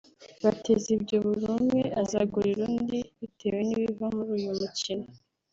[0.43, 5.07] bateze ibyo buri umwe azagurira undi bitewe n’ibiva muri uyu mukino